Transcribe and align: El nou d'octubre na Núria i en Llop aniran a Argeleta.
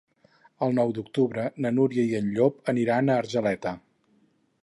El 0.67 0.71
nou 0.77 0.93
d'octubre 0.97 1.43
na 1.65 1.71
Núria 1.81 2.07
i 2.13 2.17
en 2.21 2.33
Llop 2.37 2.73
aniran 2.75 3.11
a 3.17 3.21
Argeleta. 3.25 3.75